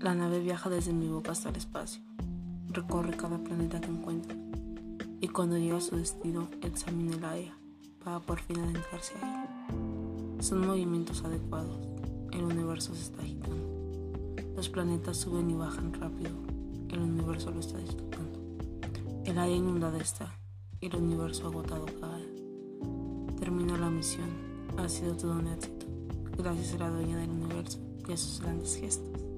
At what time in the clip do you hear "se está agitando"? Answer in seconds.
12.94-14.34